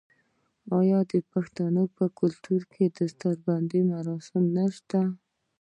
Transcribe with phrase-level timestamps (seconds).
[0.79, 4.99] آیا د پښتنو په کلتور کې د دستار بندی مراسم نشته؟